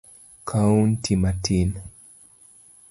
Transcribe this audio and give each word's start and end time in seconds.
kaunti 0.49 1.13
matin. 1.23 1.69